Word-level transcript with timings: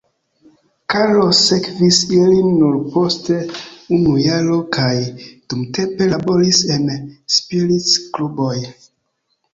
Carlos 0.93 1.41
sekvis 1.49 1.99
ilin 2.19 2.47
nur 2.61 2.79
post 2.95 3.29
unu 3.97 4.15
jaro 4.23 4.57
kaj 4.79 4.95
dumtempe 5.53 6.11
laboris 6.17 6.63
en 6.79 6.89
striptiz-kluboj. 7.37 8.57